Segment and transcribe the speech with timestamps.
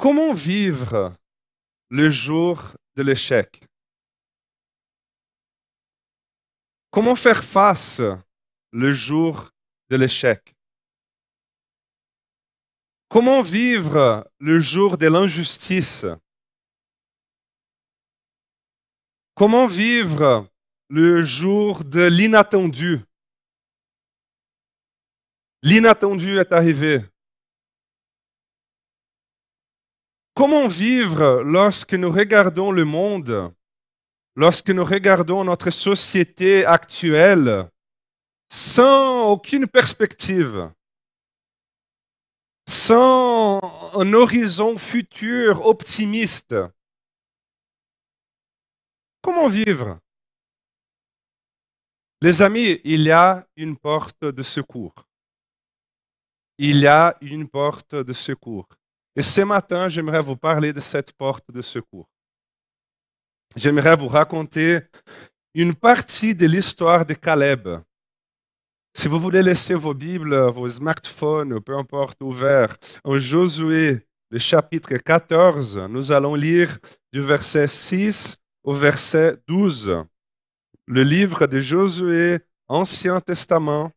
[0.00, 1.16] Comment vivre
[1.90, 3.64] le jour de l'échec?
[6.92, 8.00] Comment faire face
[8.70, 9.50] le jour
[9.90, 10.54] de l'échec?
[13.08, 16.06] Comment vivre le jour de l'injustice?
[19.34, 20.48] Comment vivre
[20.90, 23.00] le jour de l'inattendu?
[25.62, 27.00] L'inattendu est arrivé.
[30.38, 33.52] Comment vivre lorsque nous regardons le monde,
[34.36, 37.68] lorsque nous regardons notre société actuelle
[38.48, 40.72] sans aucune perspective
[42.68, 43.58] sans
[43.98, 46.54] un horizon futur optimiste?
[49.20, 49.98] Comment vivre?
[52.22, 54.94] Les amis, il y a une porte de secours.
[56.58, 58.77] Il y a une porte de secours.
[59.18, 62.08] Et ce matin, j'aimerais vous parler de cette porte de secours.
[63.56, 64.78] J'aimerais vous raconter
[65.54, 67.68] une partie de l'histoire de Caleb.
[68.96, 74.94] Si vous voulez laisser vos Bibles, vos smartphones, peu importe, ouverts, en Josué, le chapitre
[74.94, 76.78] 14, nous allons lire
[77.12, 79.96] du verset 6 au verset 12.
[80.86, 82.38] Le livre de Josué,
[82.68, 83.90] Ancien Testament,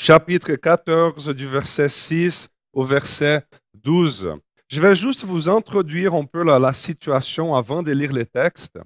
[0.00, 3.46] chapitre 14, du verset 6 au verset
[3.84, 4.32] 12.
[4.68, 8.78] Je vais juste vous introduire un peu la, situation avant de lire les textes.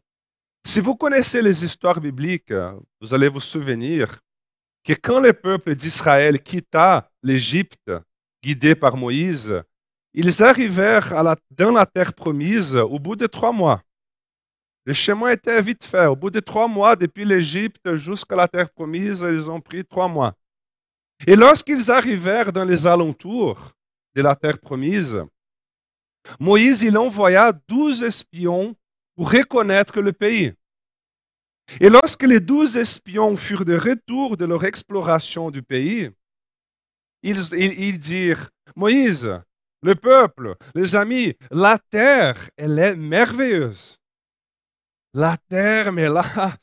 [0.67, 2.53] Si vous connaissez les histoires bibliques,
[3.01, 4.19] vous allez vous souvenir
[4.85, 7.93] que quand le peuple d'Israël quitta l'Égypte,
[8.43, 9.63] guidé par Moïse,
[10.15, 11.15] ils arrivèrent
[11.51, 13.81] dans la terre promise au bout de trois mois.
[14.85, 16.07] Le chemin était vite fait.
[16.07, 20.09] Au bout de trois mois, depuis l'Égypte jusqu'à la terre promise, ils ont pris trois
[20.09, 20.35] mois.
[21.27, 23.75] Et lorsqu'ils arrivèrent dans les alentours
[24.15, 25.23] de la terre promise,
[26.41, 28.77] Moïse il envoya douze espions
[29.17, 30.53] pour reconnaître le pays.
[31.81, 36.11] Et lorsque les douze espions furent de retour de leur exploration du pays,
[37.23, 39.41] ils, dirent, Moïse,
[39.83, 43.99] le peuple, les amis, la terre, elle est merveilleuse.
[45.15, 46.57] La terre, mais là,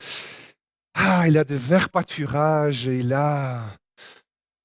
[0.94, 3.62] ah, il y a des verts pâturages, il y a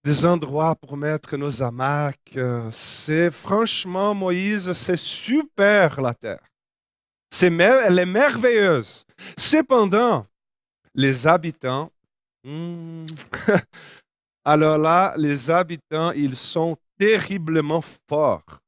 [0.03, 2.38] des endroits pour mettre nos hamacs.
[2.72, 6.44] C'est franchement, Moïse, c'est super la terre.
[7.29, 9.06] C'est, elle est merveilleuse.
[9.38, 10.25] Cependant,
[10.94, 11.91] les habitants,
[12.44, 13.07] hmm,
[14.45, 18.59] alors là, les habitants, ils sont terriblement forts.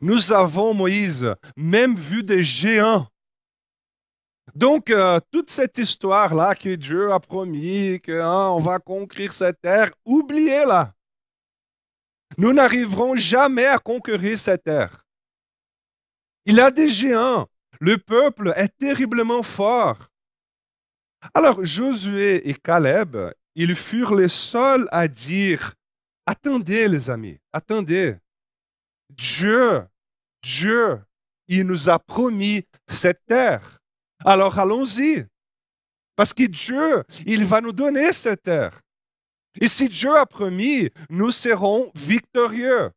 [0.00, 3.08] Nous avons, Moïse, même vu des géants.
[4.58, 9.92] Donc, euh, toute cette histoire-là que Dieu a promis, qu'on hein, va conquérir cette terre,
[10.04, 10.96] oubliez-la.
[12.36, 15.06] Nous n'arriverons jamais à conquérir cette terre.
[16.44, 17.46] Il a des géants.
[17.78, 20.08] Le peuple est terriblement fort.
[21.34, 23.16] Alors Josué et Caleb,
[23.54, 25.74] ils furent les seuls à dire,
[26.26, 28.16] attendez les amis, attendez.
[29.08, 29.84] Dieu,
[30.42, 30.98] Dieu,
[31.46, 33.77] il nous a promis cette terre.
[34.24, 35.24] Alors allons-y.
[36.16, 38.80] Parce que Dieu, il va nous donner cette terre.
[39.60, 42.90] Et si Dieu a promis, nous serons victorieux.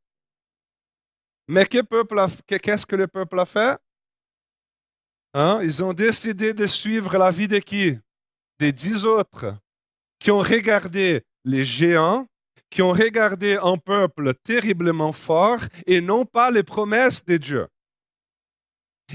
[1.48, 3.78] Mais qu'est-ce que le peuple a fait?
[5.34, 5.60] Hein?
[5.64, 7.98] Ils ont décidé de suivre la vie de qui?
[8.60, 9.56] Des dix autres
[10.20, 12.28] qui ont regardé les géants,
[12.70, 17.68] qui ont regardé un peuple terriblement fort et non pas les promesses de Dieu.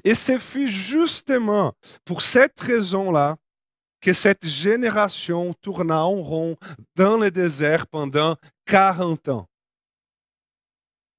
[0.04, 1.74] Et ce fut justement
[2.04, 3.36] pour cette raison-là
[4.00, 6.56] que cette génération tourna en rond
[6.94, 8.36] dans le désert pendant
[8.66, 9.48] 40 ans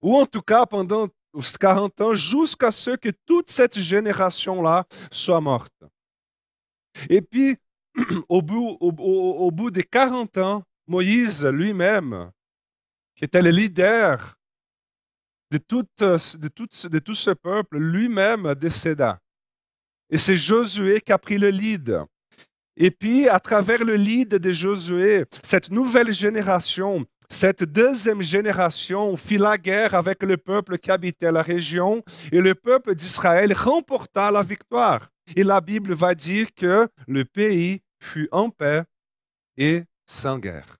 [0.02, 5.42] ou en tout cas pendant os 40 ans, jusqu'à ce que toute cette génération-là soit
[5.42, 5.84] morte.
[7.10, 7.58] Et puis,
[8.30, 12.32] au bout, au, bout des 40 ans, Moïse lui-même,
[13.16, 14.37] qui était le leader
[15.52, 19.19] de tout, de tout, de tout ce peuple, lui-même décéda.
[20.10, 22.01] Et c'est Josué qui a pris le lead.
[22.75, 29.38] Et puis, à travers le lead de Josué, cette nouvelle génération cette deuxième génération fit
[29.38, 32.01] la guerre avec le peuple qui habitait la région
[32.31, 35.10] et le peuple d'Israël remporta la victoire.
[35.36, 38.83] Et la Bible va dire que le pays fut en paix
[39.57, 40.77] et sans guerre.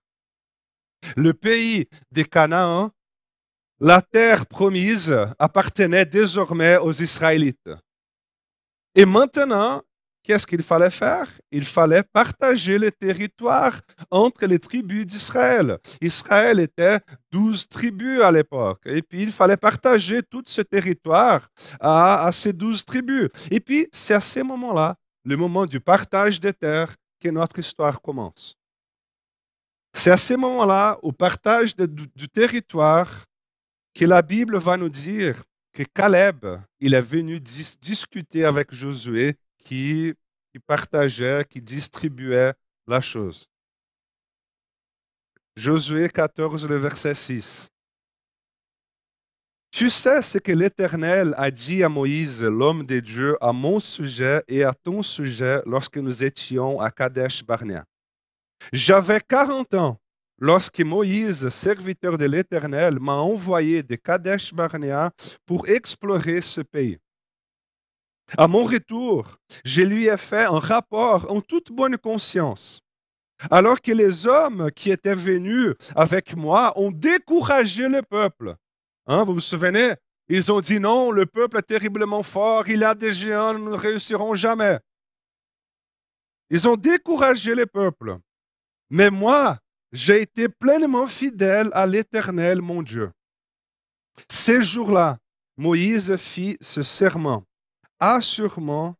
[1.16, 2.92] Le pays des Canaan,
[3.80, 7.70] la terre promise, appartenait désormais aux Israélites.
[8.94, 9.82] Et maintenant
[10.28, 11.26] qu'est-ce qu'il fallait faire?
[11.50, 13.80] Il fallait partager le territoire
[14.10, 15.78] entre les tribus d'Israël.
[16.02, 17.00] Israël était
[17.32, 18.82] douze tribus à l'époque.
[18.84, 21.48] Et puis, il fallait partager tout ce territoire
[21.80, 23.30] à, ces douze tribus.
[23.50, 28.00] Et puis, c'est à ce moment-là, le moment du partage des terres, que notre histoire
[28.00, 28.54] commence.
[29.94, 33.24] C'est à ce moment-là, au partage du territoire,
[33.94, 35.42] que la Bible va nous dire
[35.72, 36.46] que Caleb,
[36.80, 40.14] il est venu dis discuter avec Josué qui,
[40.52, 42.54] qui partageait, qui distribuait
[42.86, 43.46] la chose.
[45.56, 47.68] Josué 14, le verset 6.
[49.70, 54.42] Tu sais ce que l'Éternel a dit à Moïse, l'homme de Dieu, à mon sujet
[54.48, 57.84] et à ton sujet lorsque nous étions à Kadesh Barnea.
[58.72, 60.00] J'avais 40 ans
[60.38, 65.10] lorsque Moïse, serviteur de l'Éternel, m'a envoyé de Kadesh Barnea
[65.46, 66.98] pour explorer ce pays.
[68.36, 72.80] À mon retour, je lui ai fait un rapport en toute bonne conscience.
[73.50, 78.56] Alors que les hommes qui étaient venus avec moi ont découragé le peuple.
[79.06, 79.94] Hein, vous vous souvenez?
[80.28, 83.76] Ils ont dit non, le peuple est terriblement fort, il a des géants, nous ne
[83.76, 84.78] réussirons jamais.
[86.50, 88.18] Ils ont découragé le peuple.
[88.90, 89.58] Mais moi,
[89.92, 93.10] j'ai été pleinement fidèle à l'Éternel, mon Dieu.
[94.30, 95.18] Ces jours-là,
[95.56, 97.44] Moïse fit ce serment.
[97.98, 98.94] Assurément,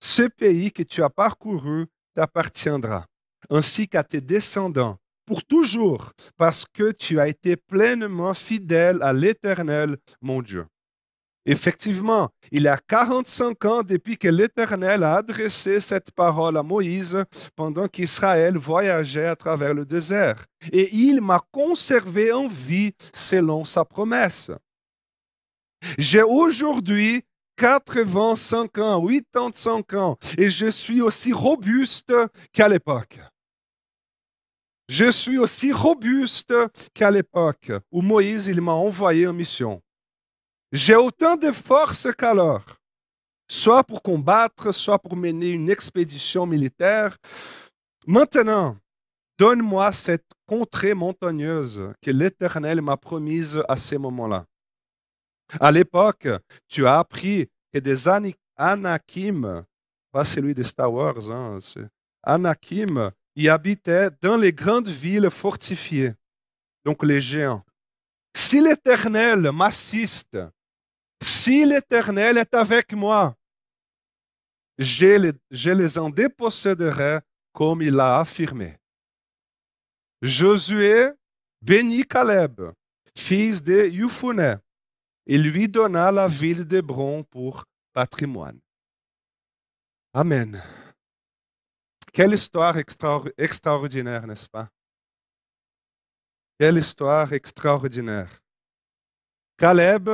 [0.00, 3.06] ce pays que tu as parcouru t'appartiendra,
[3.50, 4.96] ainsi qu'à tes descendants,
[5.26, 10.66] pour toujours, parce que tu as été pleinement fidèle à l'Éternel, mon Dieu.
[11.50, 17.24] Effectivement, il y a 45 ans depuis que l'Éternel a adressé cette parole à Moïse
[17.56, 20.44] pendant qu'Israël voyageait à travers le désert.
[20.72, 24.50] Et il m'a conservé en vie selon sa promesse.
[25.96, 27.22] J'ai aujourd'hui
[27.56, 32.12] 85 ans, 85 ans, et je suis aussi robuste
[32.52, 33.20] qu'à l'époque.
[34.90, 36.52] Je suis aussi robuste
[36.92, 39.80] qu'à l'époque où Moïse m'a envoyé en mission.
[40.70, 42.64] J'ai autant de force qu'alors,
[43.48, 47.16] soit pour combattre, soit pour mener une expédition militaire.
[48.06, 48.76] Maintenant,
[49.38, 54.44] donne-moi cette contrée montagneuse que l'Éternel m'a promise à ces moments-là.
[55.58, 56.28] À l'époque,
[56.68, 58.06] tu as appris que des
[58.56, 59.64] Anakim,
[60.12, 61.58] pas celui de Star Wars, hein,
[62.22, 66.12] Anakim, y habitaient dans les grandes villes fortifiées,
[66.84, 67.64] donc les géants.
[68.36, 70.36] Si l'Éternel m'assiste
[71.22, 73.36] si l'Éternel est avec moi,
[74.78, 77.20] je les, en déposséderai
[77.52, 78.76] comme il l'a affirmé.
[80.22, 81.10] Josué
[81.60, 82.60] bénit Caleb,
[83.16, 84.56] fils de Youphoné,
[85.26, 88.60] et lui donna la ville d'Hébron pour patrimoine.
[90.12, 90.62] Amen.
[92.12, 94.68] Quelle histoire extra extraordinaire, n'est-ce pas?
[96.58, 98.40] Quelle histoire extraordinaire.
[99.56, 100.08] Caleb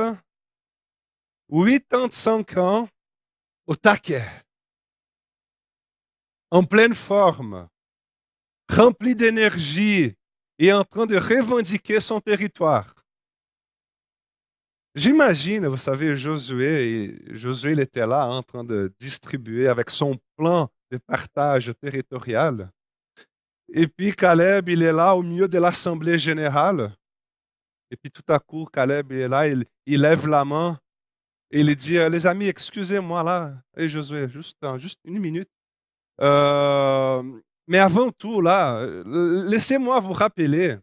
[1.49, 2.89] 85 ans
[3.67, 4.25] au taquet,
[6.51, 7.67] en pleine forme,
[8.69, 10.15] rempli d'énergie
[10.57, 12.93] et en train de revendiquer son territoire.
[14.95, 20.69] J'imagine, vous savez, Josué, Josué il était là en train de distribuer avec son plan
[20.89, 22.71] de partage territorial.
[23.73, 26.95] Et puis Caleb, il est là au milieu de l'Assemblée générale.
[27.91, 30.79] Et puis tout à coup, Caleb est là, il lève la main
[31.61, 35.49] il dit, euh, les amis, excusez-moi là, et Josué, juste, juste une minute.
[36.21, 37.23] Euh,
[37.67, 40.77] mais avant tout, là, laissez-moi vous rappeler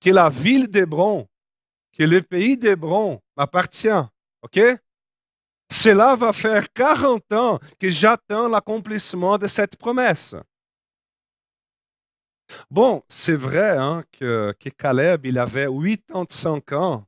[0.00, 1.26] que la ville d'Hébron,
[1.96, 4.02] que le pays d'Hébron m'appartient.
[4.42, 4.60] OK?
[5.70, 10.34] Cela va faire 40 ans que j'attends l'accomplissement de cette promesse.
[12.70, 17.06] Bon, c'est vrai hein, que, que Caleb, il avait 85 ans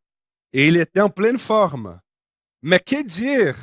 [0.52, 2.00] et il était en pleine forme.
[2.68, 3.56] Mais que dire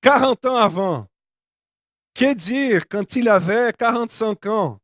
[0.00, 1.06] 40 ans avant?
[2.14, 4.78] Que dire quand il avait 45 ans?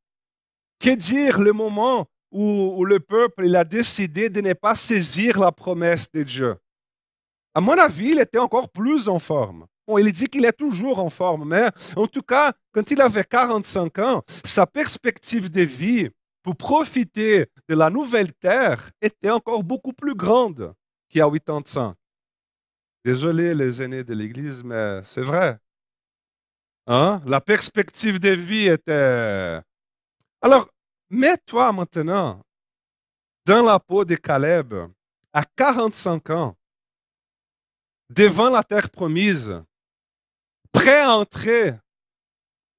[0.78, 6.12] Que dire le moment où, le peuple a décidé de ne pas saisir la promesse
[6.12, 6.56] de Dieu?
[7.54, 9.64] À mon avis, il était encore plus en forme.
[9.88, 13.98] Il dit qu'il est toujours en forme, mais en tout cas, quand il avait 45
[14.00, 16.10] ans, sa perspective de vie
[16.42, 20.74] pour profiter de la nouvelle terre était encore beaucoup plus grande
[21.08, 21.96] qu'à 85.
[23.04, 25.58] Désolé les aînés de l'Église, mais c'est vrai.
[26.86, 27.22] Hein?
[27.26, 29.60] La perspective de vie était...
[30.42, 30.68] Alors,
[31.08, 32.42] mets-toi maintenant
[33.46, 34.74] dans la peau de Caleb
[35.32, 36.56] à 45 ans,
[38.10, 39.62] devant la terre promise,
[40.72, 41.74] prêt à entrer.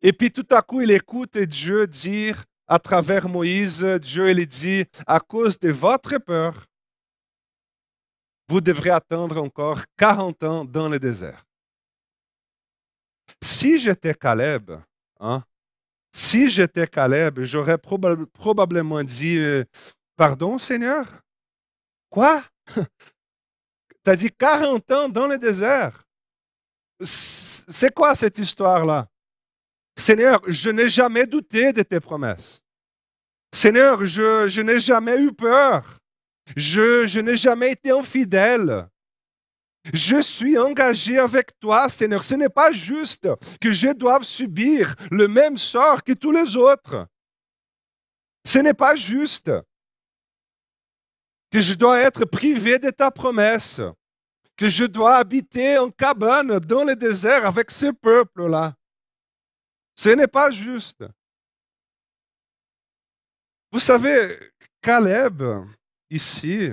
[0.01, 4.85] Et puis tout à coup, il écoute Dieu dire à travers Moïse, Dieu lui dit,
[5.05, 6.67] à cause de votre peur,
[8.51, 11.45] vous devrez attendre encore 40 ans dans le désert.
[13.41, 14.71] Si j'étais Caleb,
[15.21, 15.41] hein,
[16.13, 19.63] si j'étais Caleb, j'aurais probablement dit, euh,
[20.17, 21.05] pardon Seigneur,
[22.09, 22.43] quoi?
[24.03, 26.03] Tu as dit 40 ans dans le désert?
[26.99, 29.07] C'est quoi cette histoire-là?
[29.95, 32.63] Seigneur, je n'ai jamais douté de tes promesses.
[33.53, 36.00] Seigneur, je, n'ai jamais eu peur.
[36.55, 38.87] Je, n'ai jamais été infidèle.
[39.93, 42.23] Je suis engagé avec toi, Seigneur.
[42.23, 43.27] Ce n'est pas juste
[43.59, 47.07] que je doive subir le même sort que tous les autres.
[48.45, 49.51] Ce n'est pas juste
[51.51, 53.81] que je dois être privé de ta promesse,
[54.55, 58.75] que je dois habiter en cabane dans le désert avec ce peuple-là.
[59.95, 61.03] Ce n'est pas juste.
[63.71, 64.37] Vous savez,
[64.81, 65.43] Caleb,
[66.11, 66.69] ici,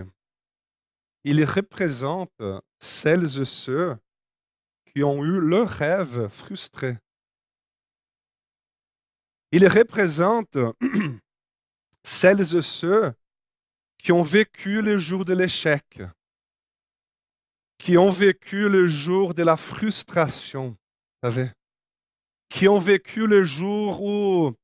[1.25, 2.43] il représente
[2.79, 3.97] celles et ceux
[4.93, 6.99] qui ont eu leur rêve frustré.
[9.51, 10.59] Il représente
[12.05, 13.13] celles et ceux
[13.97, 16.03] qui ont vécu le jour de l'échec,
[17.79, 20.77] qui ont vécu le jour de la frustration,
[21.23, 21.51] savez
[22.49, 24.55] qui ont vécu le jour où,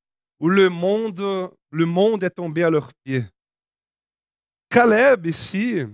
[0.41, 3.25] où le monde est tombé à leurs pieds.
[4.75, 5.85] Caleb, ici,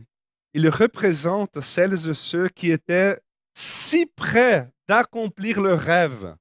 [0.54, 3.20] il représente celles et ceux qui étaient
[3.52, 6.34] si près d'accomplir leur rêve.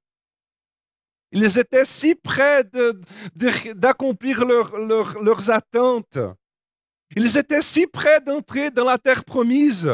[1.33, 2.63] Ils étaient si près
[3.75, 6.17] d'accomplir leurs attentes.
[7.13, 9.91] Ils étaient si près d'entrer dans la terre promise.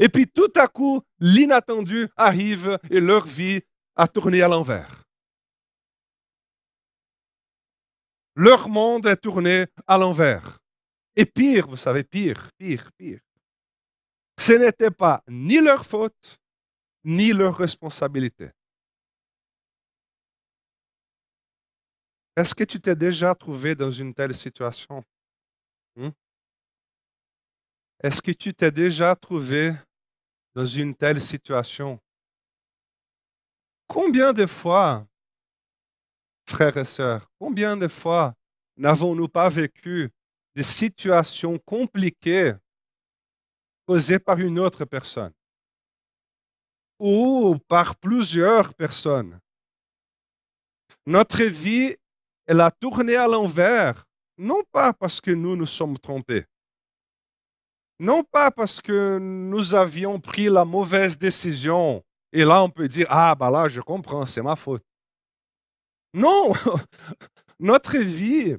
[0.00, 3.60] Et puis tout à coup, l'inattendu arrive et leur vie
[3.96, 5.04] a tourné à l'envers.
[8.34, 10.58] Leur monde est tourné à l'envers.
[11.20, 13.18] Et pire, vous savez, pire, pire, pire.
[14.38, 16.38] Ce n'était pas ni leur faute,
[17.02, 18.50] ni leur responsabilité.
[22.36, 25.02] Est-ce que tu t'es déjà trouvé dans une telle situation?
[25.96, 26.10] Hmm?
[28.00, 29.72] Est-ce que tu t'es déjà trouvé
[30.54, 31.98] dans une telle situation?
[33.88, 35.04] Combien de fois,
[36.48, 38.34] frères et sœurs, combien de fois
[38.76, 40.12] n'avons-nous pas vécu
[40.54, 42.54] des situations compliquées
[43.86, 45.32] causées par une autre personne
[46.98, 49.38] ou par plusieurs personnes?
[51.06, 51.96] Notre vie,
[52.46, 54.04] elle a tourné à l'envers,
[54.36, 56.44] non pas parce que nous nous sommes trompés,
[57.98, 63.06] non pas parce que nous avions pris la mauvaise décision et là, on peut dire,
[63.08, 64.84] ah, bah là, je comprends, c'est ma faute.
[66.14, 66.52] Non,
[67.58, 68.56] notre vie,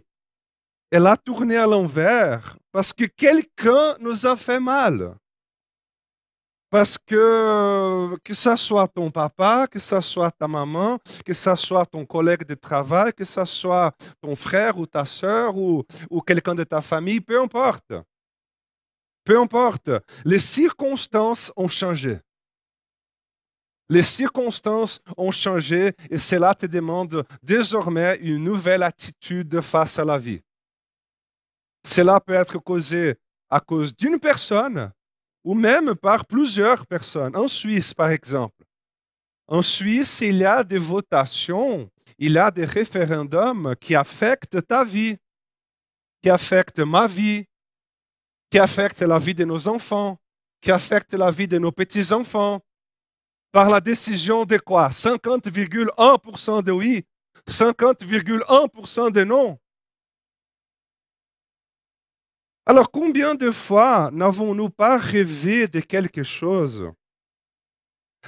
[0.92, 5.16] elle a tourné à l'envers parce que quelqu'un nous a fait mal.
[6.70, 11.86] Parce que que ce soit ton papa, que ce soit ta maman, que ce soit
[11.86, 16.54] ton collègue de travail, que ce soit ton frère ou ta soeur ou, ou quelqu'un
[16.54, 17.94] de ta famille, peu importe.
[19.24, 19.90] Peu importe.
[20.26, 22.20] Les circonstances ont changé.
[23.90, 30.20] Les circonstances ont changé et cela te demande désormais une nouvelle attitude face à la
[30.20, 30.42] vie.
[31.90, 33.16] Cela peut être causé
[33.50, 34.92] à cause d'une personne
[35.44, 37.36] ou même par plusieurs personnes.
[37.36, 38.64] En Suisse, par exemple.
[39.48, 44.86] En Suisse, il y a des votations, il y a des référendums qui affectent ta
[44.86, 45.18] vie,
[46.22, 47.46] qui affectent ma vie,
[48.52, 50.20] qui affectent la vie de nos enfants,
[50.62, 52.62] qui affectent la vie de nos petits-enfants,
[53.52, 54.90] par la décision de quoi?
[54.90, 57.04] 50,1% de oui,
[57.48, 59.58] 50,1% de non.
[62.70, 66.92] Alors combien de fois n'avons-nous pas rêvé de quelque chose?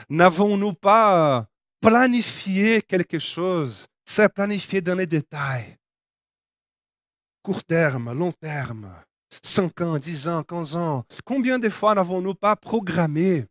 [0.09, 1.45] N'avons-nous pas
[1.79, 3.85] planifié quelque chose?
[4.03, 5.77] C'est planifié dans les détails.
[7.43, 8.91] Court terme, long terme,
[9.43, 11.05] 5 ans, 10 ans, 15 ans.
[11.23, 13.45] Combien de fois n'avons-nous pas programmé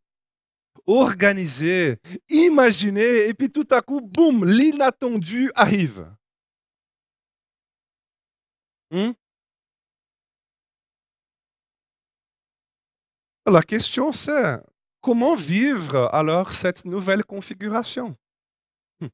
[0.88, 6.04] organiser, imaginer, et puis tout à coup, boum, l'inattendu arrive?
[8.90, 9.12] Hmm?
[13.46, 14.60] La question c'est,
[15.00, 18.16] comment vivre alors cette nouvelle configuration?
[19.00, 19.08] Hmm.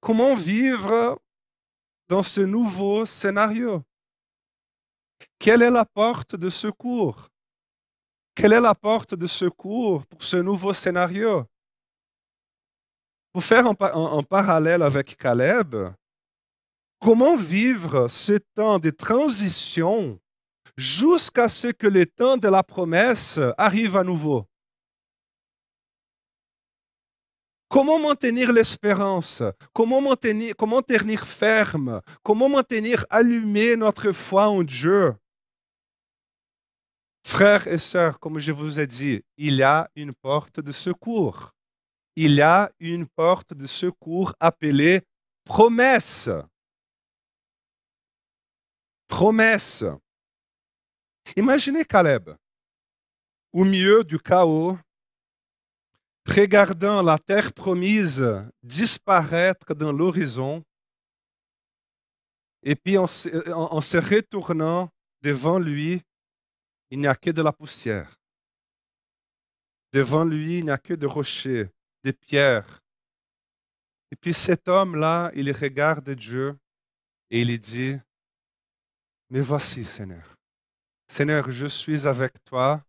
[0.00, 1.20] Comment vivre
[2.08, 3.82] dans ce nouveau scénario?
[5.38, 7.28] Quelle est la porte de secours?
[8.34, 11.44] Quelle est la porte de secours pour ce nouveau scénario?
[13.32, 15.76] Pour faire un, un parallèle avec Caleb,
[16.98, 20.18] comment vivre ce temps de transition
[20.78, 24.46] jusqu'à ce que le temps de la promesse arrive à nouveau
[27.68, 29.42] Comment maintenir l'espérance?
[29.74, 32.00] Comment maintenir, comment tenir ferme?
[32.22, 35.14] Comment maintenir allumé notre foi en Dieu?
[37.26, 41.52] Frères et sœurs, comme je vous ai dit, il y a une porte de secours.
[42.16, 45.02] Il y a une porte de secours appelée
[45.44, 46.30] promesse.
[49.08, 49.84] Promesse.
[51.36, 52.30] Imaginez Caleb,
[53.52, 54.78] au milieu du chaos,
[56.26, 58.24] regardant la terre promise
[58.62, 60.62] disparaître dans l'horizon,
[62.62, 64.90] et puis en se, retournant
[65.22, 66.02] devant lui,
[66.90, 68.16] il n'y a que de la poussière.
[69.92, 71.70] Devant lui, il n'y a que des rochers,
[72.02, 72.80] des pierres.
[74.10, 76.58] Et puis cet homme-là, il regarde Dieu
[77.30, 77.96] et il dit,
[79.30, 80.37] mais voici, Seigneur.
[81.10, 82.82] Seigneur, je suis avec toi.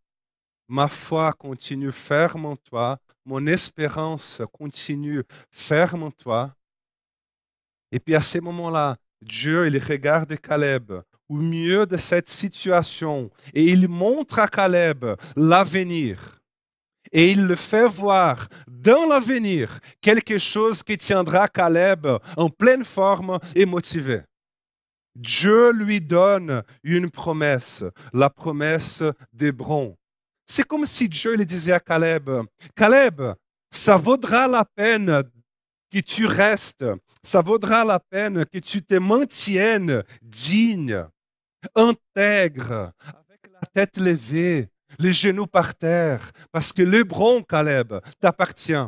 [0.67, 2.99] Ma foi continue ferme en toi.
[3.25, 6.53] Mon espérance continue ferme en toi.
[7.91, 10.91] Et puis à ce moment-là, Dieu, il regarde Caleb
[11.29, 16.39] au milieu de cette situation et il montre à Caleb l'avenir.
[17.11, 22.05] Et il le fait voir dans l'avenir quelque chose qui tiendra Caleb
[22.37, 24.21] en pleine forme et motivé.
[25.19, 27.83] Dieu lui donne une promesse,
[28.13, 29.97] la promesse d'Hébron.
[30.47, 32.29] C'est comme si Dieu lui disait à Caleb,
[32.73, 33.21] Caleb,
[33.69, 35.23] ça vaudra la peine
[35.91, 36.85] que tu restes,
[37.21, 41.05] ça vaudra la peine que tu te maintiennes digne,
[41.75, 48.87] intègre, avec la tête levée, les genoux par terre, parce que l'Hébron, Caleb, t'appartient.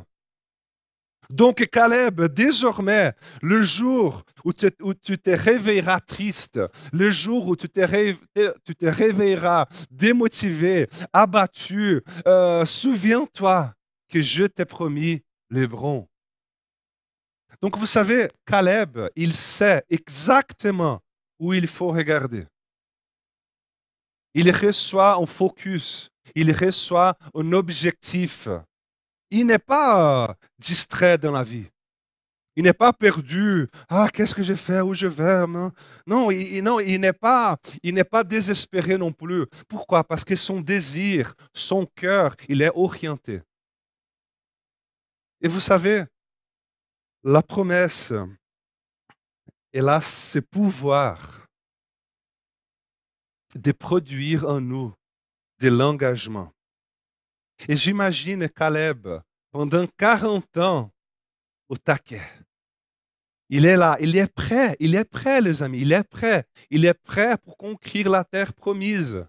[1.32, 6.60] Donc, Caleb, désormais, le jour où, tu te réveilleras triste,
[6.92, 13.74] le jour où tu te, te réveilleras démotivé, abattu, euh, souviens-toi
[14.10, 16.08] que je t'ai promis l'Hébron.
[17.62, 21.00] Donc, vous savez, Caleb, il sait exactement
[21.40, 22.46] où il faut regarder.
[24.34, 28.48] Il reçoit un focus, il reçoit un objectif
[29.32, 31.68] il n'est pas euh, distrait dans la vie.
[32.56, 33.70] Il n'est pas perdu.
[33.88, 35.48] Ah, qu'est-ce que je fais, où je vais?
[35.48, 35.72] Non,
[36.06, 39.46] non il, non, il n'est pas, il n'est pas désespéré non plus.
[39.70, 40.04] Pourquoi?
[40.04, 43.42] Parce que son désir, son cœur, il est orienté.
[45.40, 46.04] Et vous savez,
[47.24, 48.14] la promesse,
[49.72, 51.48] elle a ce pouvoir
[53.56, 54.94] de produire en nous
[55.60, 56.52] de l'engagement.
[57.68, 59.08] Et j'imagine Caleb,
[59.52, 60.92] pendant 40 ans,
[61.70, 62.22] au taquet.
[63.50, 66.46] Il est là, il est prêt, il est prêt, les amis, il est prêt.
[66.70, 69.26] Il est prêt pour conquérir la terre promise.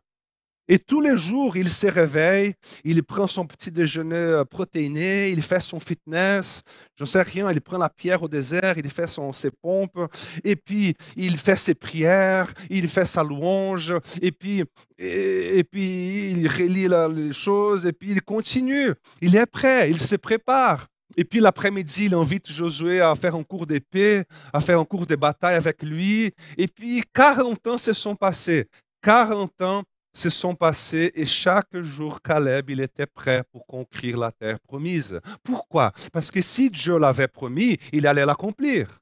[0.69, 5.43] Et tous les jours, il se réveille, il prend son petit déjeuner euh, protéiné, il
[5.43, 6.63] fait son fitness,
[6.97, 9.99] je ne sais rien, il prend la pierre au désert, il fait son, ses pompes,
[10.45, 14.63] et puis il fait ses prières, il fait sa louange, et puis,
[14.99, 18.95] et, puis il relit les choses, et puis il continue.
[19.21, 20.87] Il est prêt, il se prépare.
[21.17, 24.23] Et puis l'après-midi, il invite Josué à faire un cours d'épée,
[24.53, 26.31] à faire un cours de bataille avec lui.
[26.57, 28.69] Et puis 40 ans se sont passés.
[29.03, 34.33] 40 ans se sont passés et chaque jour, Caleb, il était prêt pour conquérir la
[34.33, 35.21] terre promise.
[35.43, 35.93] Pourquoi?
[36.13, 39.01] Parce que si Dieu l'avait promis, il allait l'accomplir.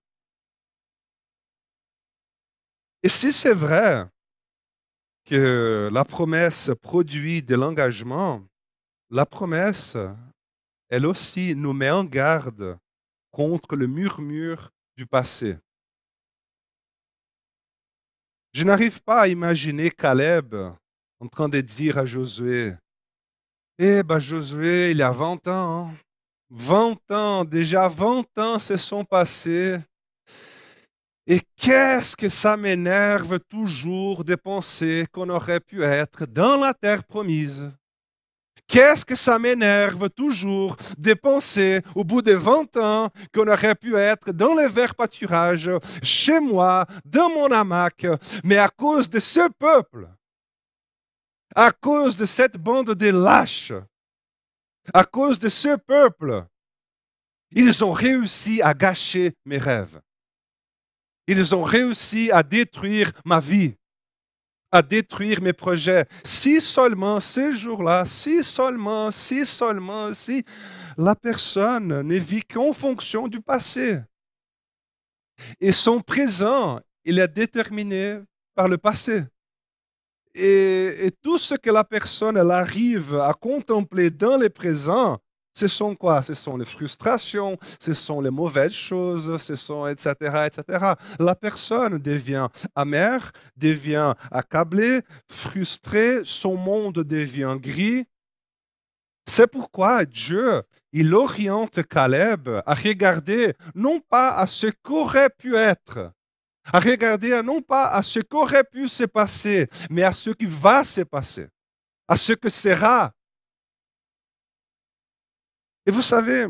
[3.03, 4.07] Et si c'est vrai
[5.25, 8.45] que la promesse produit de l'engagement,
[9.11, 9.97] la promesse,
[10.89, 12.79] elle aussi nous met en garde
[13.31, 15.57] contre le murmure du passé.
[18.53, 20.55] Je n'arrive pas à imaginer Caleb
[21.21, 22.73] en train de dire à Josué,
[23.79, 25.93] eh bien Josué, il y a 20 ans,
[26.51, 27.15] 20 hein.
[27.15, 29.79] ans, déjà 20 ans se sont passés.
[31.27, 37.05] Et qu'est-ce que ça m'énerve toujours de penser qu'on aurait pu être dans la terre
[37.05, 37.71] promise.
[38.67, 43.97] Qu'est-ce que ça m'énerve toujours de penser, au bout de 20 ans, qu'on aurait pu
[43.97, 45.71] être dans le vert pâturage,
[46.03, 48.07] chez moi, dans mon hamac,
[48.43, 50.09] mais à cause de ce peuple,
[51.55, 53.73] à cause de cette bande de lâches,
[54.93, 56.45] à cause de ce peuple,
[57.51, 60.01] ils ont réussi à gâcher mes rêves.
[61.27, 63.75] Ils ont réussi à détruire ma vie,
[64.73, 66.07] à détruire mes projets.
[66.25, 70.45] Si seulement ces jours-là, si seulement, si seulement, si
[70.97, 74.01] la personne ne vit qu'en fonction du passé.
[75.61, 78.21] Et son présent, il est déterminé
[78.55, 79.25] par le passé.
[80.35, 85.19] Et, tout ce que la personne elle arrive à contempler dans le présent,
[85.53, 86.23] ce sont quoi?
[86.23, 90.15] Ce sont les frustrations, ce sont les mauvaises choses, ce sont etc.,
[90.47, 90.95] etc.
[91.19, 98.05] La personne devient amère, devient accablée, frustrée, son monde devient gris.
[99.27, 100.63] C'est pourquoi Dieu,
[100.93, 106.13] il oriente Caleb à regarder non pas à ce qu'aurait pu être,
[106.65, 110.85] à regarder non pas à ce qu'aurait pu se passer, mais à ce qui va
[110.85, 111.49] se passer,
[112.07, 113.13] à ce que sera.
[115.87, 116.47] Et vous savez,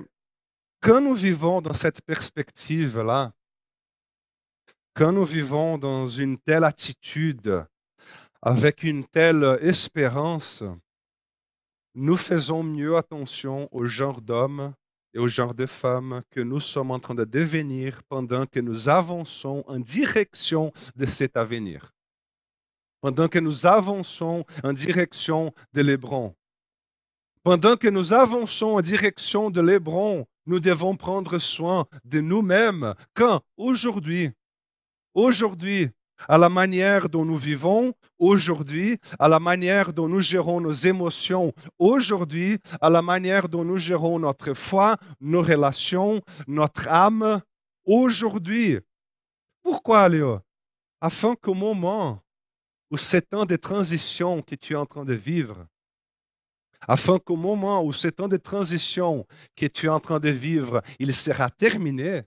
[0.81, 3.33] quand nous vivons dans cette perspective-là,
[4.95, 7.65] quand nous vivons dans une telle attitude,
[8.43, 10.65] avec une telle espérance,
[11.95, 14.75] nous faisons mieux attention au genre d'homme
[15.15, 18.89] et au genre de femmes que nous sommes en train de devenir pendant que nous
[18.89, 21.93] avançons en direction de cet avenir.
[23.01, 26.35] Pendant que nous avançons en direction de l'Hébron.
[27.43, 32.95] Pendant que nous avançons en direction de l'Hébron, nous devons prendre soin de nous-mêmes.
[33.15, 33.43] Quand?
[33.57, 34.31] Aujourd'hui.
[35.15, 35.91] Aujourd'hui,
[36.29, 41.53] à la manière dont nous vivons aujourd'hui, à la manière dont nous gérons nos émotions
[41.79, 47.41] aujourd'hui, à la manière dont nous gérons notre foi, nos relations, notre âme
[47.85, 48.79] aujourd'hui.
[49.63, 50.41] Pourquoi, Léo
[51.01, 52.23] Afin qu'au moment
[52.91, 55.67] où ce temps de transition que tu es en train de vivre,
[56.89, 60.83] afin qu'au moment où ce temps de transition que tu es en train de vivre,
[60.99, 62.23] il sera terminé,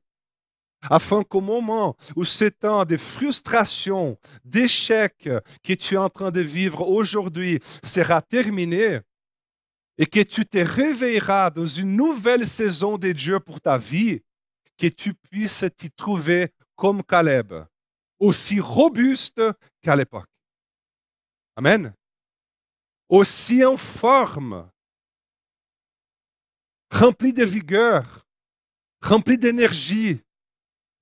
[0.89, 5.29] afin qu'au moment où ce temps de frustration, d'échec
[5.63, 8.99] que tu es en train de vivre aujourd'hui sera terminé,
[9.97, 14.21] et que tu te réveilleras dans une nouvelle saison de Dieu pour ta vie,
[14.77, 17.53] que tu puisses t'y trouver comme Caleb,
[18.19, 19.41] aussi robuste
[19.81, 20.29] qu'à l'époque.
[21.55, 21.93] Amen.
[23.09, 24.69] Aussi en forme,
[26.89, 28.25] rempli de vigueur,
[29.01, 30.21] rempli d'énergie,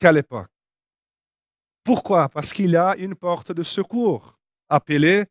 [0.02, 0.50] qu'à l'époque.
[1.84, 2.28] Pourquoi?
[2.28, 4.38] Parce qu'il y a une porte de secours
[4.68, 5.26] appelée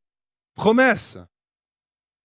[0.54, 1.18] promesse.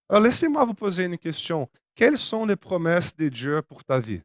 [0.08, 1.68] Alors laissez-moi vous poser une question.
[1.96, 4.22] Quelles sont les promesses de Dieu pour ta vie?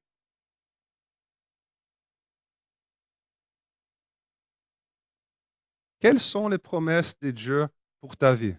[5.99, 7.67] Quelles sont les promesses de Dieu
[7.99, 8.55] pour ta vie?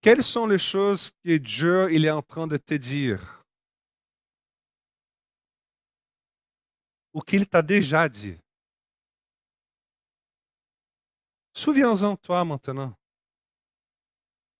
[0.00, 3.37] Quelles sont les choses que Dieu il est en train de te dire?
[7.18, 8.38] O qu'il t'a déjà dit.
[11.52, 12.96] Souviens-en toi maintenant.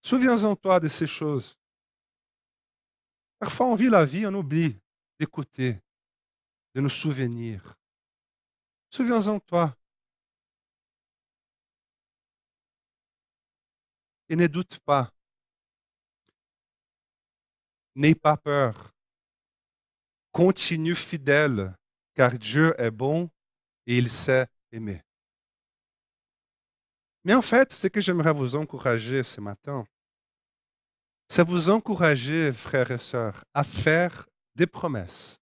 [0.02, 1.56] Souviens-en toi de ces choses.
[3.38, 4.76] Parfois, on vit la vie, on oublie
[5.20, 5.80] d'écouter,
[6.74, 7.76] de nous souvenir.
[8.90, 9.76] Souviens-en toi.
[14.28, 15.12] Et ne doute pas.
[17.94, 18.92] N'aie pas peur.
[20.32, 21.77] Continue fidèle
[22.18, 23.30] car Dieu est bon
[23.86, 25.00] et il sait aimer.
[27.22, 29.86] Mais en fait, ce que j'aimerais vous encourager ce matin,
[31.28, 34.26] c'est vous encourager, frères et sœurs, à faire
[34.56, 35.38] des promesses.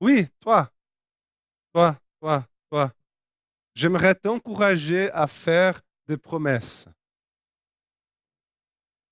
[0.00, 0.72] Oui, toi,
[1.74, 2.92] toi, toi, toi.
[3.74, 6.86] J'aimerais t'encourager à faire des promesses.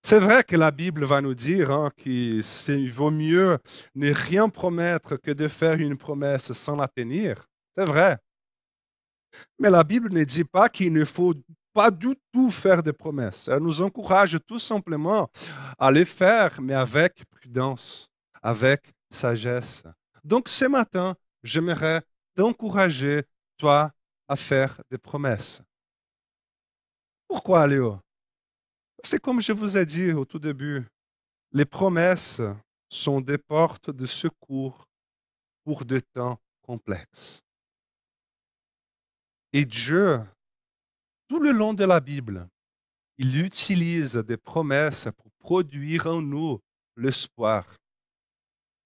[0.08, 3.58] C'est vrai que la Bible va nous dire hein, qu'il vaut mieux
[3.96, 7.48] ne rien promettre que de faire une promesse sans la tenir.
[7.76, 8.16] C'est vrai.
[9.58, 11.34] Mais la Bible ne dit pas qu'il ne faut
[11.72, 13.48] pas du tout faire des promesses.
[13.48, 15.28] Elle nous encourage tout simplement
[15.76, 18.08] à les faire, mais avec prudence,
[18.40, 19.82] avec sagesse.
[20.22, 22.00] Donc ce matin, j'aimerais
[22.36, 23.24] t'encourager,
[23.58, 23.90] toi,
[24.28, 25.62] à faire des promesses.
[27.26, 27.98] Pourquoi, Léo?
[29.06, 30.84] C'est comme je vous ai dit au tout début,
[31.52, 32.40] les promesses
[32.88, 34.88] sont des portes de secours
[35.64, 37.40] pour des temps complexes.
[39.52, 40.20] Et Dieu,
[41.28, 42.48] tout le long de la Bible,
[43.16, 46.58] il utilise des promesses pour produire en nous
[46.96, 47.64] l'espoir,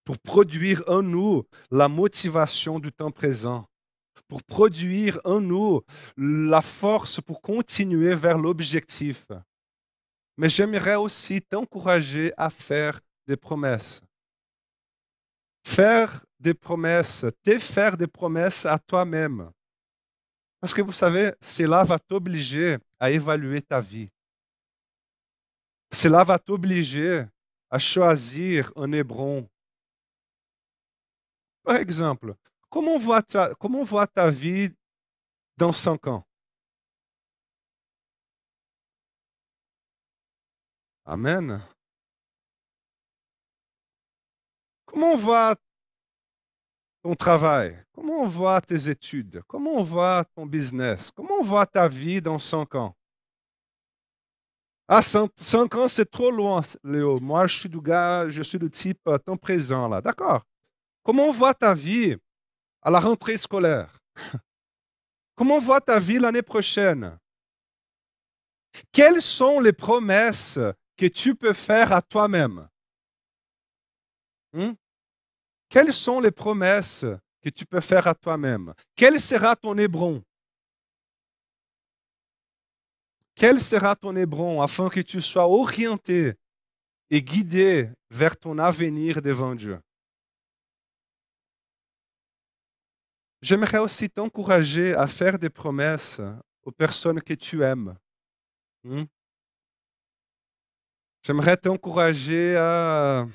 [0.05, 3.67] pour produire en nous la motivation du temps présent,
[4.29, 5.81] pour produire en nous
[6.19, 9.27] la force pour continuer vers l'objectif
[10.41, 14.01] mais j'aimerais aussi t'encourager à faire des promesses.
[15.63, 19.51] Faire des promesses, te faire des promesses à toi-même.
[20.59, 24.09] Parce que vous savez, cela va t'obliger à évaluer ta vie.
[25.93, 27.27] cela va t'obliger
[27.69, 29.47] à choisir un Hébron.
[31.63, 32.35] Par exemple,
[32.71, 34.71] comment voit ta, comment voit ta vie
[35.59, 36.25] dans cinq ans?
[41.11, 41.61] Amen.
[44.87, 45.57] Comment voit
[47.03, 47.85] ton travail?
[47.93, 49.43] Comment voit tes études?
[49.49, 51.11] Comment voit ton business?
[51.11, 52.95] Comment voit ta vie dans cinq ans?
[54.87, 57.19] Ah, cinq, ans, c'est trop loin, Léo.
[57.19, 60.01] Moi, je suis du gars, je suis du type euh, temps présent, là.
[60.01, 60.45] D'accord.
[61.03, 62.17] Comment voit ta vie
[62.83, 63.99] à la rentrée scolaire?
[65.35, 67.19] Comment voit ta vie l'année prochaine?
[68.93, 70.57] Quelles sont les promesses
[71.01, 72.69] que tu peux faire à toi-même?
[74.53, 74.73] Hmm?
[75.71, 77.07] Quelles sont les promesses
[77.41, 78.75] que tu peux faire à toi-même?
[78.95, 80.23] Quel sera ton Hébron?
[83.35, 86.35] Quel sera ton Hébron afin que tu sois orienté
[87.09, 89.81] et guidé vers ton avenir devant Dieu?
[93.41, 96.21] J'aimerais aussi t'encourager à faire des promesses
[96.63, 97.97] aux personnes que tu aimes.
[98.85, 99.05] Hmm?
[101.23, 103.27] J'aimerais t'encourager à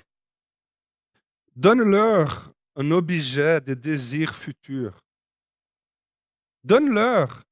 [1.55, 5.01] Donne-leur un objet de désir futur.
[6.63, 7.43] Donne-leur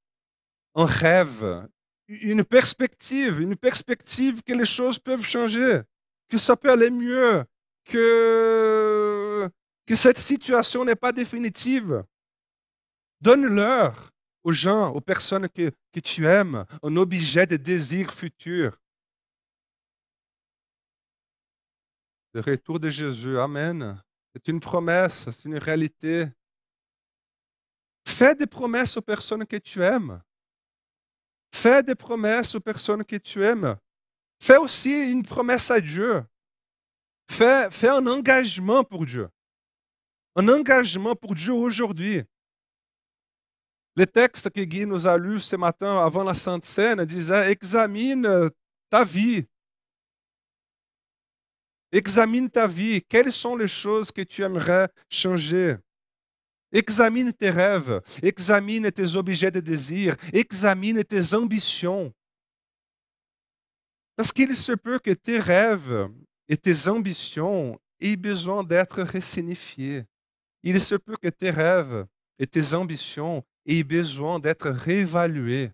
[0.76, 1.68] un rêve,
[2.08, 5.82] une perspective, une perspective que les choses peuvent changer,
[6.28, 7.46] que ça peut aller mieux,
[7.86, 9.50] que,
[9.96, 12.04] cette situation n'est pas définitive.
[13.22, 14.10] Donne-leur
[14.44, 18.83] aux gens, aux personnes que tu aimes, un objet de désir futur.
[22.34, 24.02] Le retour de Jésus, Amen.
[24.34, 26.26] C'est une promesse, c'est une réalité.
[28.08, 30.22] Fais des promesses aux personnes que tu aimes.
[31.54, 33.78] Fais des promesses aux personnes que tu aimes.
[34.42, 36.26] Fais aussi une promesse à Dieu.
[37.30, 39.30] Fais, un engagement pour Dieu.
[40.36, 42.24] Un engagement pour Dieu aujourd'hui.
[43.96, 48.50] Le texte que Guy nous a lu ce matin avant la Sainte Seine disait Examine
[48.90, 49.46] ta vie.
[51.94, 53.04] Examine ta vie.
[53.04, 55.76] Quelles sont les choses que tu aimerais changer?
[56.72, 58.02] Examine tes rêves.
[58.24, 60.16] Examine tes objets de désir.
[60.34, 62.12] Examine tes ambitions.
[64.16, 66.10] Parce qu'il se peut que tes rêves
[66.50, 70.04] et tes ambitions aient besoin d'être ressignifiés.
[70.64, 72.08] Il se peut que tes rêves
[72.40, 75.70] et tes ambitions aient besoin d'être réévalués.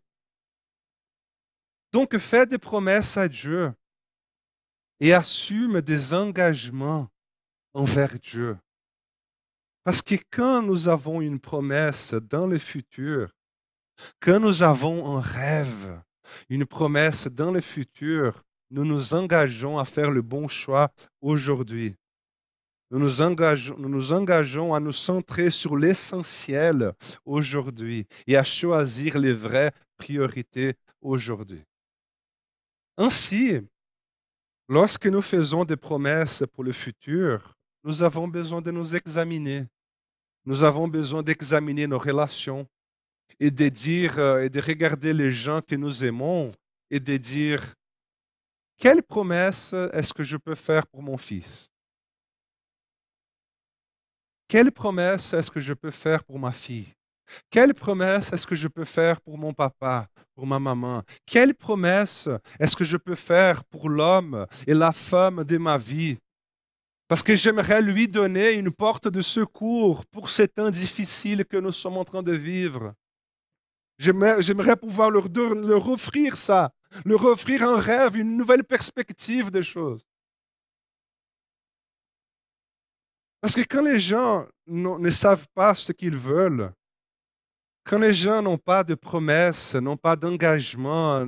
[1.94, 3.74] Donc fais des promesses à Dieu
[5.00, 7.08] et assume des engagements
[7.74, 8.58] envers Dieu.
[9.84, 13.32] Parce que quand nous avons une promesse dans le futur,
[14.20, 16.02] quand nous avons un rêve,
[16.50, 21.96] une promesse dans le futur, nous nous engageons à faire le bon choix aujourd'hui.
[22.92, 29.18] Nous nous, engageons, nous nous engageons à nous centrer sur l'essentiel aujourd'hui et à choisir
[29.18, 31.64] les vraies priorités aujourd'hui.
[32.98, 33.62] Ainsi,
[34.72, 39.66] Lorsque nous faisons des promesses pour le futur, nous avons besoin de nous examiner.
[40.46, 42.68] Nous avons besoin d'examiner nos relations
[43.40, 46.52] et de dire euh, et de regarder les gens que nous aimons
[46.92, 47.74] et de dire
[48.78, 51.72] quelle promesse est-ce que je peux faire pour mon fils?
[54.48, 56.94] Quelle promesse est-ce que je peux faire pour ma fille?
[57.50, 61.04] Quelle promesse est-ce que je peux faire pour mon papa, pour ma maman?
[61.26, 66.18] Quelle promesse est-ce que je peux faire pour l'homme et la femme de ma vie?
[67.08, 71.72] Parce que j'aimerais lui donner une porte de secours pour ces temps difficiles que nous
[71.72, 72.94] sommes en train de vivre.
[73.98, 76.72] J'aimerais pouvoir leur, leur offrir ça,
[77.04, 80.06] leur offrir un rêve, une nouvelle perspective des choses.
[83.42, 86.72] Parce que quand les gens ne savent pas ce qu'ils veulent,
[87.90, 91.26] quand les gens n'ont pas de promesses, n'ont pas d'engagement,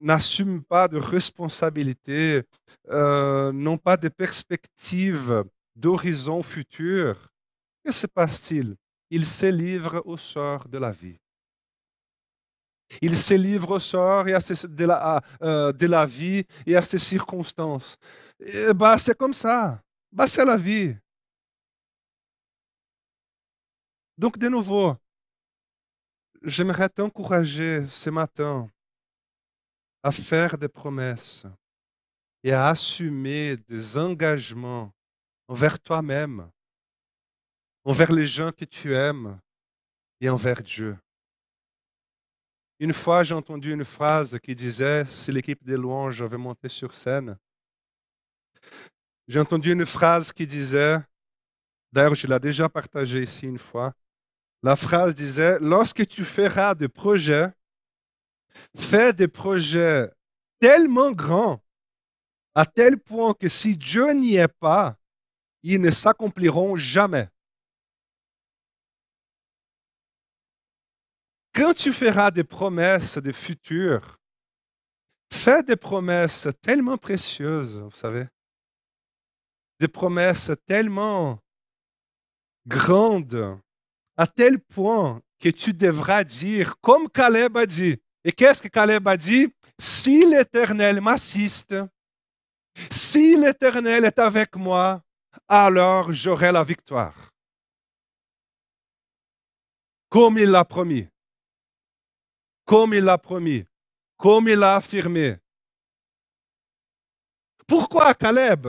[0.00, 2.44] n'assument pas de responsabilité,
[2.90, 5.42] euh, n'ont pas de perspective
[5.74, 7.32] d'horizon futur,
[7.84, 8.76] que se passe-t-il?
[9.10, 11.18] Ils se livrent au sort de la vie.
[13.02, 16.82] Ils se livrent au sort et à de, la, euh, de, la, vie et à
[16.82, 17.96] ses circonstances.
[18.76, 19.82] bah, c'est comme ça.
[20.12, 20.94] Bah, c'est la vie.
[24.16, 24.94] Donc, de nouveau,
[26.42, 28.70] j'aimerais t'encourager ce matin
[30.02, 31.44] à faire des promesses
[32.42, 34.92] et à assumer des engagements
[35.48, 36.50] envers toi-même,
[37.84, 39.38] envers les gens que tu aimes
[40.20, 40.96] et envers Dieu.
[42.78, 46.94] Une fois, j'ai entendu une phrase qui disait, si l'équipe des louanges avait monté sur
[46.94, 47.36] scène,
[49.28, 50.98] j'ai entendu une phrase qui disait,
[51.92, 53.92] d'ailleurs je l'ai déjà partagée ici une fois,
[54.62, 57.52] la phrase disait, lorsque tu feras des projets,
[58.76, 60.10] fais des projets
[60.58, 61.62] tellement grands,
[62.54, 64.98] à tel point que si Dieu n'y est pas,
[65.62, 67.28] ils ne s'accompliront jamais.
[71.54, 74.18] Quand tu feras des promesses de futur,
[75.32, 78.26] fais des promesses tellement précieuses, vous savez,
[79.78, 81.38] des promesses tellement
[82.66, 83.58] grandes,
[84.16, 87.96] à tel point que tu devras dire, comme Caleb a dit.
[88.24, 89.52] Et qu'est-ce que Caleb a dit?
[89.78, 91.74] Si l'Éternel m'assiste,
[92.90, 95.02] si l'Éternel est avec moi,
[95.48, 97.30] alors j'aurai la victoire.
[100.08, 101.08] Comme il l'a promis.
[102.64, 103.64] Comme il l'a promis.
[104.16, 105.38] Comme il l'a affirmé.
[107.66, 108.66] Pourquoi Caleb?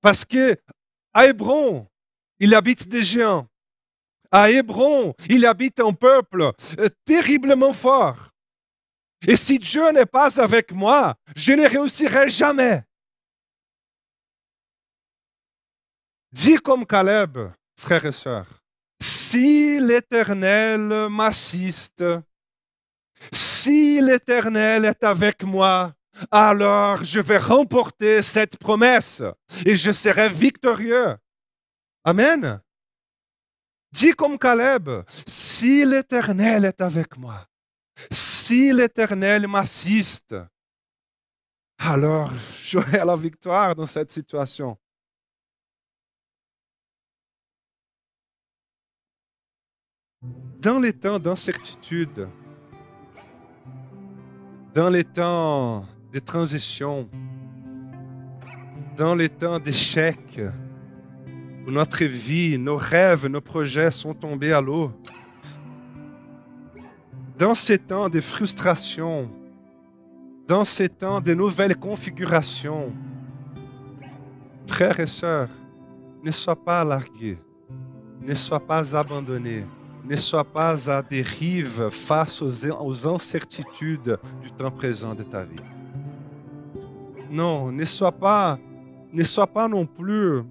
[0.00, 0.56] Parce que
[1.12, 1.86] à Hébron,
[2.38, 3.46] il habite des géants.
[4.30, 8.28] À Hébron, il habite un peuple euh, terriblement fort.
[9.26, 12.84] Et si Dieu n'est pas avec moi, je ne réussirai jamais.
[16.30, 17.38] Dis comme Caleb,
[17.80, 18.62] frères et sœurs,
[19.00, 22.04] si l'Éternel m'assiste,
[23.32, 25.94] si l'Éternel est avec moi,
[26.30, 29.22] alors je vais remporter cette promesse
[29.64, 31.16] et je serai victorieux.
[32.04, 32.60] Amen.
[33.90, 34.90] Dis comme Caleb,
[35.26, 37.46] si l'Éternel est avec moi,
[38.10, 40.34] si l'Éternel m'assiste,
[41.78, 44.76] alors j'aurai la victoire dans cette situation.
[50.60, 52.28] Dans les temps d'incertitude,
[54.74, 57.08] dans les temps de transition,
[58.96, 60.40] dans les temps d'échec,
[61.70, 64.92] notre vie, nos rêves, nos projets sont tombés à l'eau,
[67.38, 69.30] dans ces temps de frustration,
[70.46, 72.92] dans ces temps de nouvelles configurations,
[74.66, 75.50] frères et sœurs,
[76.24, 77.38] ne sois pas largués,
[78.20, 79.64] ne sois pas abandonnés,
[80.04, 85.56] ne sois pas à dérive face aux, aux incertitudes du temps présent de ta vie.
[87.30, 88.58] Non, ne sois pas,
[89.12, 90.42] ne sois pas non plus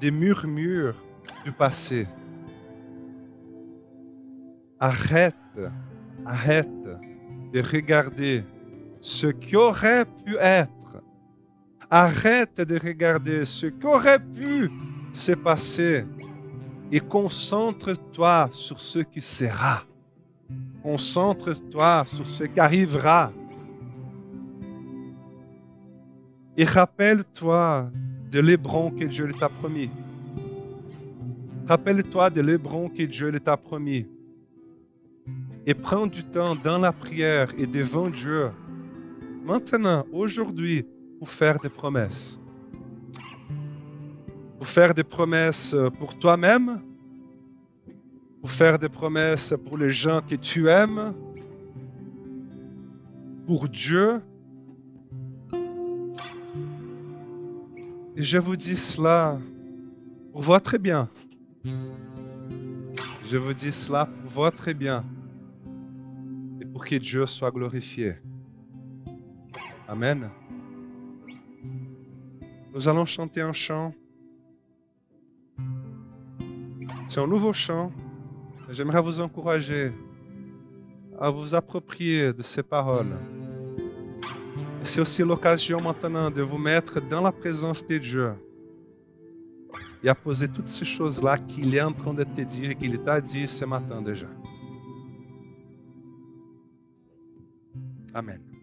[0.00, 0.94] des murmures
[1.44, 2.06] du passé.
[4.80, 5.34] Arrête,
[6.24, 6.68] arrête
[7.52, 8.42] de regarder
[9.02, 10.70] ce qui aurait pu être.
[11.90, 14.70] Arrête de regarder ce qui aurait pu
[15.12, 16.06] se passer
[16.90, 19.82] et concentre-toi sur ce qui sera.
[20.82, 23.30] Concentre-toi sur ce qui arrivera.
[26.56, 27.90] Et rappelle-toi
[28.34, 29.88] de l'Hébron que Dieu t'a promis.
[31.68, 34.08] Rappelle-toi de l'Hébron que Dieu t'a promis.
[35.64, 38.50] Et prends du temps dans la prière et devant Dieu,
[39.44, 40.84] maintenant, aujourd'hui,
[41.20, 42.40] pour faire des promesses
[44.58, 46.80] pour faire des promesses pour toi-même,
[48.40, 51.12] pour faire des promesses pour les gens que tu aimes,
[53.46, 54.22] pour Dieu.
[58.16, 59.40] Et je vous dis cela
[60.32, 61.08] pour votre bien.
[63.24, 65.04] Je vous dis cela pour votre bien
[66.60, 68.14] et pour que Dieu soit glorifié.
[69.88, 70.30] Amen.
[72.72, 73.92] Nous allons chanter un chant.
[77.08, 77.90] C'est un nouveau chant.
[78.70, 79.90] J'aimerais vous encourager
[81.18, 83.12] à vous approprier de ces paroles.
[84.84, 88.34] C'est aussi l'occasion maintenant de vous mettre dans la présence de Dieu
[90.02, 92.98] et à poser toutes ces choses-là qu'il est en train de te dire et qu'il
[92.98, 94.26] t'a dit ce matin déjà.
[98.12, 98.53] Amen.